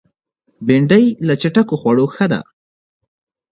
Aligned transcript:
بېنډۍ 0.65 1.05
له 1.27 1.33
چټکو 1.41 1.75
خوړو 1.81 2.05
ښه 2.15 2.25
ده 2.31 2.39